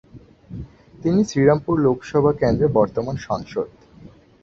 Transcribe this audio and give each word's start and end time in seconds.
তিনি 0.93 1.21
শ্রীরামপুর 1.23 1.75
লোকসভা 1.79 2.31
কেন্দ্রের 2.33 2.75
বর্তমান 2.77 3.15
সাংসদ। 3.17 3.67